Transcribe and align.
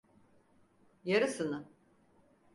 Yarısını. 1.05 1.67